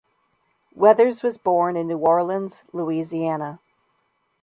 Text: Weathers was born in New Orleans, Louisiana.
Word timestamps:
Weathers 0.73 1.21
was 1.21 1.37
born 1.37 1.77
in 1.77 1.85
New 1.87 1.99
Orleans, 1.99 2.63
Louisiana. 2.73 3.59